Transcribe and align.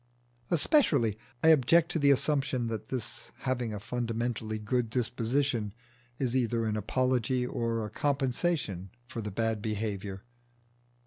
Especially 0.49 1.15
I 1.43 1.49
object 1.49 1.91
to 1.91 1.99
the 1.99 2.09
assumption 2.09 2.65
that 2.69 2.89
his 2.89 3.31
having 3.41 3.71
a 3.71 3.79
fundamentally 3.79 4.57
good 4.57 4.89
disposition 4.89 5.75
is 6.17 6.35
either 6.35 6.65
an 6.65 6.75
apology 6.75 7.45
or 7.45 7.85
a 7.85 7.91
compensation 7.91 8.89
for 9.05 9.21
his 9.21 9.31
bad 9.33 9.61
behaviour. 9.61 10.23